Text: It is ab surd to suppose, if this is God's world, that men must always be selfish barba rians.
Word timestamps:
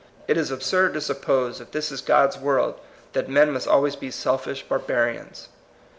It 0.27 0.35
is 0.35 0.51
ab 0.51 0.63
surd 0.63 0.95
to 0.95 0.99
suppose, 1.01 1.61
if 1.61 1.69
this 1.69 1.91
is 1.91 2.01
God's 2.01 2.35
world, 2.35 2.79
that 3.13 3.29
men 3.29 3.51
must 3.51 3.67
always 3.67 3.95
be 3.95 4.09
selfish 4.09 4.63
barba 4.63 4.93
rians. 4.95 5.45